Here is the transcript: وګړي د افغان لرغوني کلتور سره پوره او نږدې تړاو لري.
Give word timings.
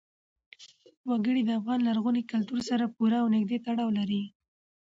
وګړي 1.09 1.41
د 1.45 1.49
افغان 1.59 1.79
لرغوني 1.87 2.23
کلتور 2.31 2.59
سره 2.69 2.91
پوره 2.95 3.17
او 3.21 3.27
نږدې 3.35 3.57
تړاو 3.65 3.89
لري. 3.99 4.23